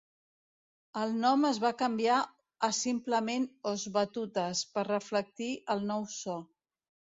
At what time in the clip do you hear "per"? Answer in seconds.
4.75-4.89